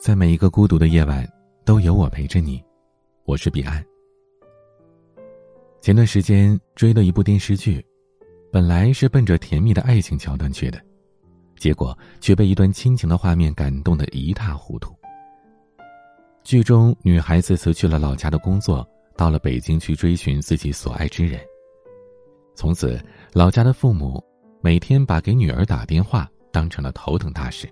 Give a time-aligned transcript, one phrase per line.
[0.00, 1.30] 在每一个孤独的夜晚，
[1.62, 2.64] 都有我陪着你。
[3.26, 3.84] 我是彼岸。
[5.82, 7.84] 前段时间追了一部电视剧，
[8.50, 10.80] 本来是奔着甜蜜的爱情桥段去的，
[11.58, 14.96] 结果却被一段亲情的画面感动得一塌糊涂。
[16.44, 18.88] 剧中女孩子辞去了老家的工作，
[19.18, 21.38] 到了北京去追寻自己所爱之人。
[22.54, 22.98] 从此，
[23.34, 24.24] 老家的父母
[24.62, 27.70] 每天把给女儿打电话当成了头等大事。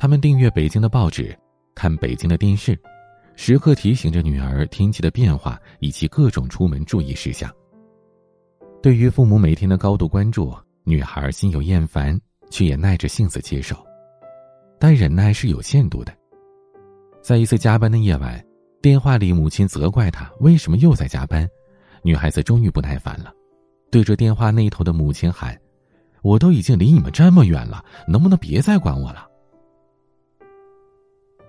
[0.00, 1.36] 他们订阅北京的报纸，
[1.74, 2.78] 看北京的电视，
[3.34, 7.52] 时刻提醒着女儿天气的变化以及各种出门注意事项。
[8.80, 12.16] 对于父母每天的高度关注，女孩心有厌烦，
[12.48, 13.76] 却也耐着性子接受。
[14.78, 16.16] 但忍耐是有限度的。
[17.20, 18.40] 在一次加班的夜晚，
[18.80, 21.44] 电话里母亲责怪她为什么又在加班，
[22.04, 23.32] 女孩子终于不耐烦了，
[23.90, 25.60] 对着电话那头的母亲喊
[26.22, 29.26] ：“我都已经离你们这么远了，能不能别再管我了？”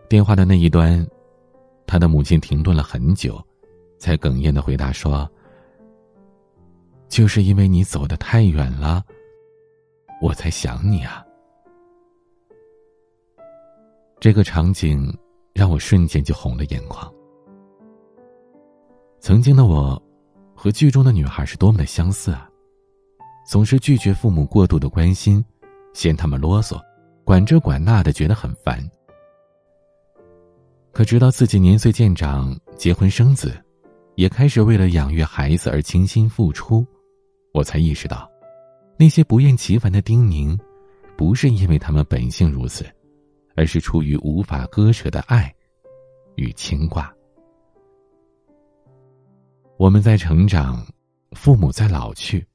[0.10, 1.08] 电话的那一端，
[1.86, 3.40] 他的母亲停顿了很久，
[4.00, 5.30] 才哽咽的回答说
[7.08, 9.06] ：“就是因为你走的太远了，
[10.20, 11.24] 我才想你啊。”
[14.20, 15.16] 这个场景
[15.54, 17.08] 让我瞬间就红了眼眶。
[19.20, 20.02] 曾经的我，
[20.56, 22.50] 和剧中的女孩是多么的相似啊！
[23.48, 25.46] 总是拒绝父母过度的关心，
[25.94, 26.82] 嫌他们啰嗦，
[27.24, 28.84] 管这管那的，觉得很烦。
[30.92, 33.58] 可直到自己年岁渐长，结婚生子，
[34.16, 36.86] 也开始为了养育孩子而倾心付出，
[37.54, 38.30] 我才意识到，
[38.98, 40.58] 那些不厌其烦的叮咛，
[41.18, 42.86] 不是因为他们本性如此，
[43.56, 45.54] 而是出于无法割舍的爱
[46.36, 47.14] 与牵挂。
[49.78, 50.86] 我们在成长，
[51.32, 52.46] 父母在老去，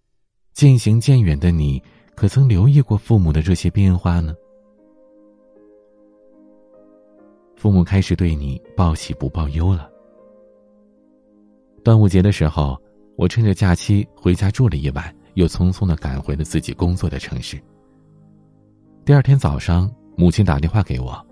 [0.53, 1.83] 渐行渐远的你，
[2.15, 4.35] 可曾留意过父母的这些变化呢？
[7.65, 9.89] 父母开始对你报喜不报忧了。
[11.83, 12.79] 端午节的时候，
[13.17, 17.59] 我趁着假期回家住了一晚，又匆匆的赶回了自己工作的城市。
[19.03, 21.27] 第二天早上，母亲打电话给我，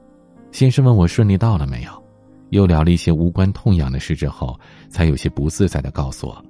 [0.53, 1.91] 先是问我顺利到了没有，
[2.49, 4.59] 又聊了一些无关痛痒的事，之后
[4.89, 6.43] 才有些不自在的告诉我，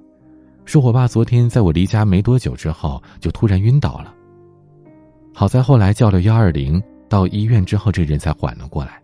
[0.63, 4.15] 说我爸昨天在我离家没多久之后就突然晕倒了。
[5.33, 9.02] 好在后来叫了幺二零到医院之后，这人才缓了过来。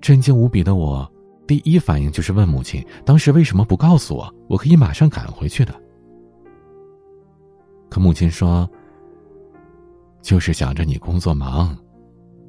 [0.00, 1.10] 震惊无比的我，
[1.46, 4.32] 第一反应就是问母亲：“当时为什么不告诉我？
[4.48, 5.74] 我可以马上赶回去的。”
[7.90, 8.68] 可母亲说
[10.22, 11.76] ：“就是想着你工作忙，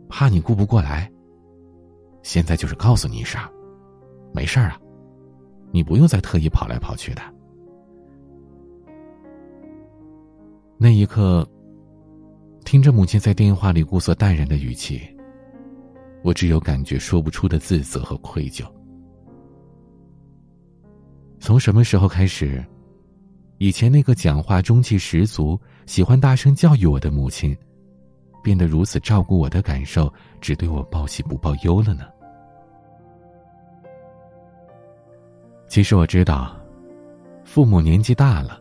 [0.07, 1.11] 怕你顾不过来。
[2.21, 3.41] 现在就是告诉你一声，
[4.33, 4.79] 没事儿啊，
[5.71, 7.21] 你不用再特意跑来跑去的。”
[10.77, 11.47] 那一刻，
[12.63, 15.01] 听着母亲在电话里故作淡然的语气。
[16.23, 18.65] 我只有感觉说不出的自责和愧疚。
[21.39, 22.63] 从什么时候开始，
[23.57, 27.55] 以前那个讲话中气十足、喜欢大声教育我的母亲，
[28.43, 32.05] 变得如此照顾我的感受，只对我报喜不报忧了呢？
[35.67, 36.59] 其实我知道，
[37.45, 38.59] 父母年纪大了，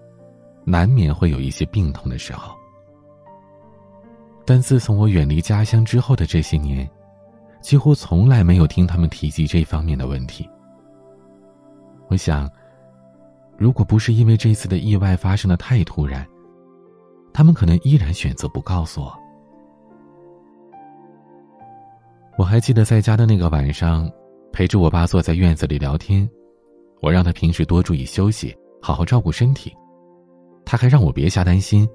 [0.65, 2.55] 难免会有一些病痛的时候。
[4.45, 6.89] 但自从我远离家乡之后的这些年，
[7.61, 10.49] 几乎从来没有听他们提及这方面的问题。
[12.09, 12.51] 我想，
[13.57, 16.27] 如果不是因为这次的意外发生的太突然，
[17.33, 19.13] 他们可能依然选择不告诉我。
[22.39, 24.11] 我还记得在家的那个晚上，
[24.53, 26.29] 陪着我爸坐在院子里聊天，
[27.03, 29.77] 我让他平时多注意休息，好好照顾身体，
[30.65, 31.87] 他还让我别瞎担心，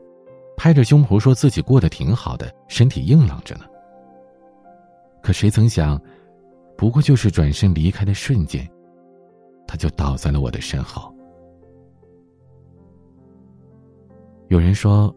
[0.58, 3.66] 拍着胸脯说自己过得挺好的，身体硬朗着呢。
[5.24, 6.00] 可谁曾想，
[6.78, 8.70] 不过就是转身离开的瞬间，
[9.66, 11.12] 他就倒在了我的身后。
[14.50, 15.16] 有人说，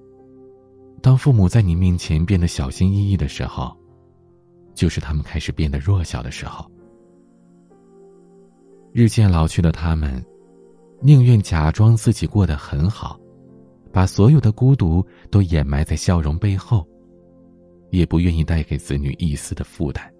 [1.02, 3.76] 当父母在你面前变得小心翼翼的时候，
[4.74, 6.64] 就是他们开始变得弱小的时候。
[8.92, 10.24] 日渐老去的他们，
[11.00, 13.18] 宁愿假装自己过得很好，
[13.92, 16.86] 把所有的孤独都掩埋在笑容背后。
[17.90, 20.12] 也不愿意带给子女一丝的负担。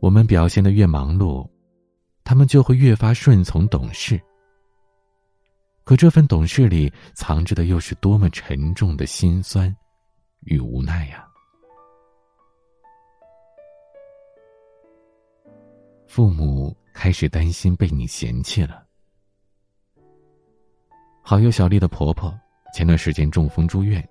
[0.00, 1.48] 我们表现的越忙碌，
[2.24, 4.20] 他们就会越发顺从懂事。
[5.84, 9.74] 可这份懂事里藏着的又是多么沉重的心酸
[10.40, 11.26] 与无奈呀！
[16.06, 18.86] 父母开始担心被你嫌弃了。
[21.22, 22.32] 好友小丽的婆婆
[22.74, 24.06] 前段时间中风住院。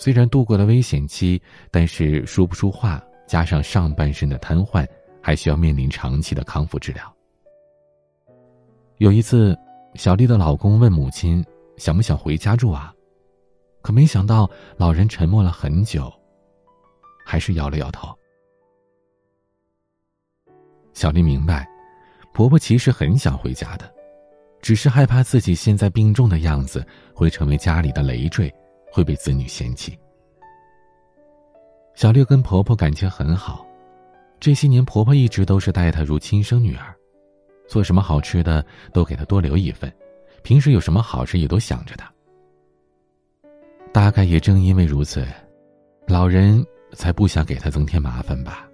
[0.00, 1.38] 虽然度过了危险期，
[1.70, 4.88] 但是说不出话，加上上半身的瘫痪，
[5.20, 7.14] 还需要面临长期的康复治疗。
[8.96, 9.54] 有一次，
[9.96, 11.44] 小丽的老公问母亲
[11.76, 12.94] 想不想回家住啊？
[13.82, 14.48] 可没想到
[14.78, 16.10] 老人沉默了很久，
[17.22, 18.08] 还是摇了摇头。
[20.94, 21.68] 小丽明白，
[22.32, 23.84] 婆婆其实很想回家的，
[24.62, 26.82] 只是害怕自己现在病重的样子
[27.12, 28.50] 会成为家里的累赘。
[28.90, 29.98] 会被子女嫌弃。
[31.94, 33.66] 小六跟婆婆感情很好，
[34.38, 36.94] 这些年婆婆一直都是待她如亲生女儿，
[37.68, 39.92] 做什么好吃的都给她多留一份，
[40.42, 42.10] 平时有什么好事也都想着她。
[43.92, 45.26] 大概也正因为如此，
[46.06, 48.66] 老人才不想给她增添麻烦吧。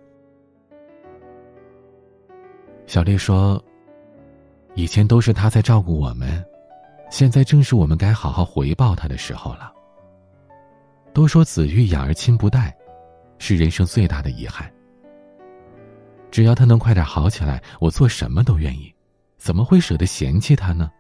[2.87, 3.61] 小丽说
[4.77, 6.45] ：“以前都是她在照顾我们，
[7.11, 9.73] 现在正是我们该好好回报她的时候了。”
[11.17, 12.77] 都说子欲养而亲不待，
[13.39, 14.71] 是人生最大的遗憾。
[16.31, 18.95] 只要他能快点好起来，我做什么都愿意，
[19.39, 20.91] 怎么会舍得嫌弃他呢？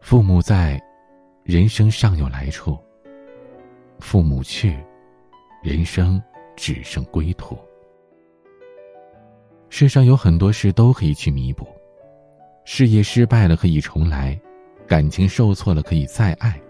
[0.00, 0.82] 父母在，
[1.44, 2.76] 人生尚有来处；
[4.00, 4.76] 父母去，
[5.62, 6.20] 人生
[6.56, 7.56] 只剩归途。
[9.68, 11.68] 世上有很多事都可以去弥补，
[12.64, 14.36] 事业失败了可以重来。
[14.90, 16.60] 感情受挫了可以再爱，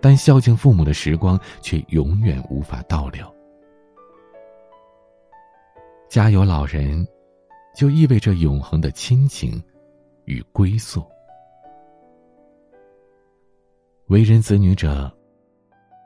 [0.00, 3.26] 但孝敬父母的时光却永远无法倒流。
[6.08, 7.04] 家有老人，
[7.74, 9.60] 就意味着永恒的亲情
[10.24, 11.04] 与归宿。
[14.06, 15.12] 为人子女者，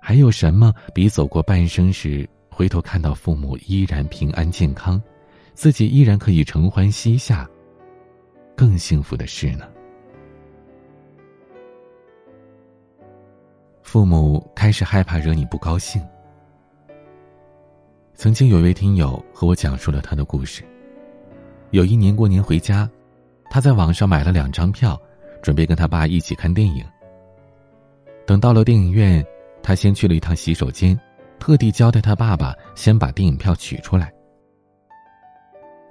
[0.00, 4.98] 还有什么比走过半生时回头看到父母依然平安健康，
[5.52, 7.46] 自己依然可以承欢膝下，
[8.56, 9.68] 更幸福的事呢？
[13.96, 16.06] 父母开始害怕惹你不高兴。
[18.12, 20.62] 曾经有位听友和我讲述了他的故事。
[21.70, 22.86] 有一年过年回家，
[23.48, 25.00] 他在网上买了两张票，
[25.42, 26.84] 准备跟他爸一起看电影。
[28.26, 29.24] 等到了电影院，
[29.62, 30.94] 他先去了一趟洗手间，
[31.38, 34.12] 特地交代他爸爸先把电影票取出来。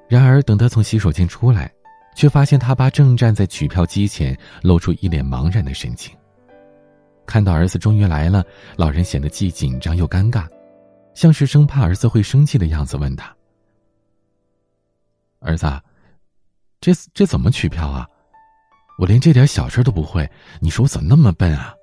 [0.08, 1.74] 然而，等他从洗手间出来，
[2.16, 6.16] 却发现他爸正站在取票机前，露出一脸茫然的神情。
[7.26, 8.46] 看到儿子终于来了，
[8.78, 10.48] 老人显得既紧张又尴尬，
[11.14, 13.36] 像是生怕儿子会生气的样子，问他
[15.42, 15.66] ：“儿子，
[16.80, 18.08] 这这怎么取票啊？
[19.00, 20.30] 我连这点小事都不会，
[20.62, 21.74] 你说我怎么那么笨啊？”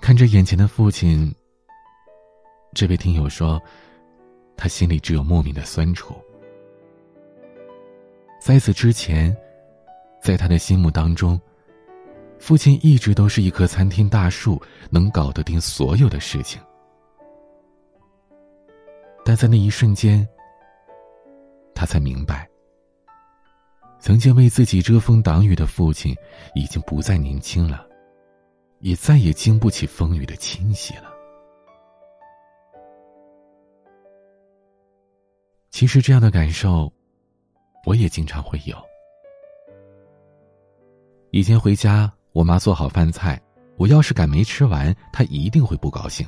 [0.00, 1.34] 看着眼前的父亲，
[2.72, 3.60] 这位听友说，
[4.56, 6.14] 他心里只有莫名的酸楚。
[8.40, 9.36] 在此之前。
[10.20, 11.40] 在他的心目当中，
[12.38, 14.60] 父亲一直都是一棵参天大树，
[14.90, 16.60] 能搞得定所有的事情。
[19.24, 20.26] 但在那一瞬间，
[21.74, 22.48] 他才明白，
[23.98, 26.14] 曾经为自己遮风挡雨的父亲，
[26.54, 27.86] 已经不再年轻了，
[28.80, 31.12] 也再也经不起风雨的侵袭了。
[35.70, 36.92] 其实这样的感受，
[37.84, 38.87] 我也经常会有。
[41.30, 43.38] 以前回家，我妈做好饭菜，
[43.76, 46.26] 我要是敢没吃完，她一定会不高兴。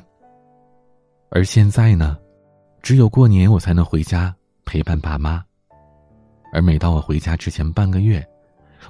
[1.31, 2.15] 而现在呢，
[2.83, 5.43] 只有过年我才能回家陪伴爸妈，
[6.53, 8.23] 而每当我回家之前半个月，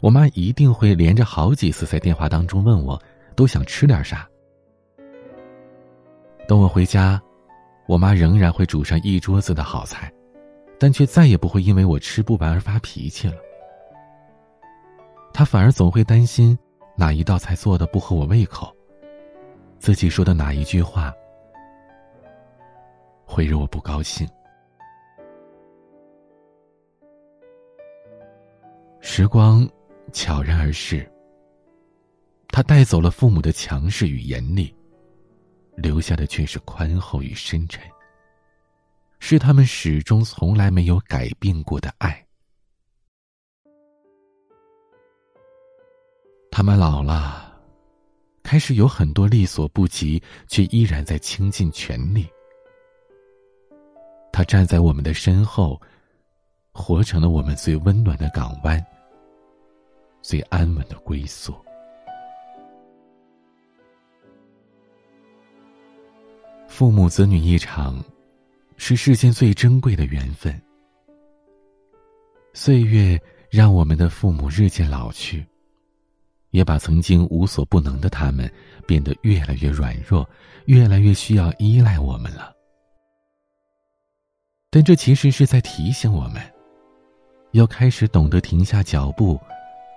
[0.01, 3.01] 我妈一定会连着好几次在电话当中问我
[3.33, 4.27] 都想吃点啥。
[6.45, 7.21] 等我回家，
[7.87, 10.11] 我妈仍然会煮上一桌子的好菜，
[10.77, 13.35] 但却再也不会因为我吃不完而发脾气了。
[15.33, 16.57] 他反而总会担心
[16.95, 18.75] 哪一道菜做的不合我胃口，
[19.79, 21.13] 自己说的哪一句话
[23.25, 24.27] 会惹我不高兴。
[28.99, 29.67] 时光
[30.11, 31.09] 悄然而逝，
[32.49, 34.73] 他带走了父母的强势与严厉，
[35.75, 37.81] 留下的却是宽厚与深沉，
[39.19, 42.23] 是他们始终从来没有改变过的爱。
[46.53, 47.57] 他们老了，
[48.43, 52.27] 开始有很多力所不及，却依然在倾尽全力。
[54.33, 55.81] 他站在我们的身后，
[56.73, 58.85] 活成了我们最温暖的港湾，
[60.21, 61.55] 最安稳的归宿。
[66.67, 68.03] 父母子女一场，
[68.75, 70.61] 是世间最珍贵的缘分。
[72.53, 75.45] 岁月让我们的父母日渐老去。
[76.51, 78.49] 也把曾经无所不能的他们
[78.85, 80.29] 变得越来越软弱，
[80.65, 82.53] 越来越需要依赖我们了。
[84.69, 86.41] 但这其实是在提醒我们，
[87.51, 89.39] 要开始懂得停下脚步，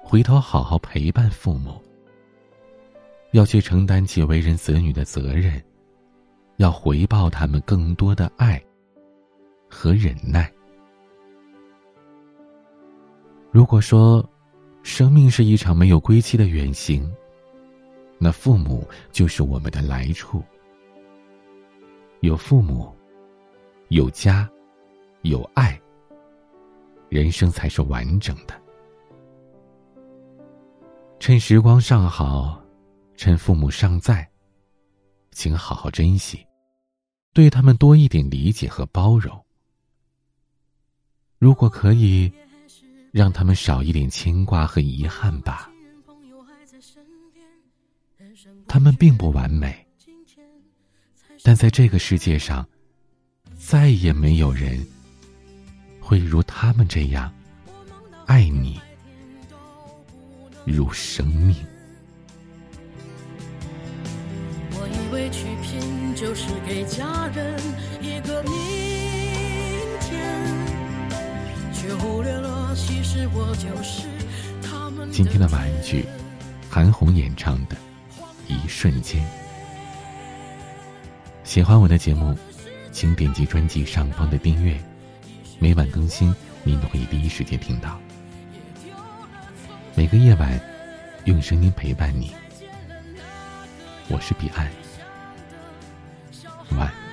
[0.02, 1.80] 回头好好陪伴父母。
[3.32, 5.62] 要去承担起为人子女的责任，
[6.56, 8.62] 要回报他们更多的爱
[9.68, 10.52] 和忍耐。
[13.50, 14.24] 如果说，
[14.84, 17.12] 生命是一场没有归期的远行，
[18.18, 20.40] 那父母就是我们的来处。
[22.20, 22.94] 有父母，
[23.88, 24.48] 有家。
[25.22, 25.80] 有爱，
[27.08, 28.54] 人生才是完整的。
[31.18, 32.62] 趁时光尚好，
[33.16, 34.28] 趁父母尚在，
[35.30, 36.46] 请好好珍惜，
[37.32, 39.34] 对他们多一点理解和包容。
[41.38, 42.30] 如果可以，
[43.14, 45.70] 让他们少一点牵挂和遗憾吧。
[48.66, 49.86] 他们并不完美，
[51.44, 52.66] 但在这个世界上，
[53.56, 54.84] 再也没有人。
[56.00, 57.32] 会如他们这样
[58.26, 58.80] 爱你，
[60.66, 61.54] 如生命。
[75.14, 76.04] 今天的晚安曲，
[76.68, 77.76] 韩红演唱的
[78.48, 79.22] 《一瞬间》。
[81.44, 82.36] 喜欢我的节目，
[82.90, 84.76] 请点击专辑上方的订阅。
[85.60, 87.96] 每晚更新，您都可以第一时间听到。
[89.94, 90.60] 每个夜晚，
[91.26, 92.34] 用声音陪伴你。
[94.08, 94.68] 我是彼岸，
[96.76, 97.03] 晚安。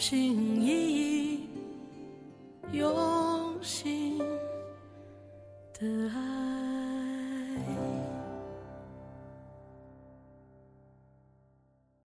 [0.00, 1.40] 心翼翼，
[2.72, 4.18] 用心。
[5.78, 6.39] 的爱。